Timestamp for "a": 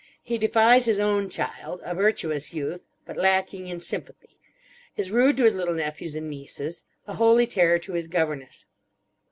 1.83-1.93, 7.05-7.13